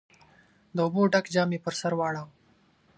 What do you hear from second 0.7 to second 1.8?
د اوبو ډک جام يې پر